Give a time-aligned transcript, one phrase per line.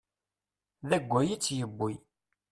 [0.89, 1.93] D awway i t-yewwi.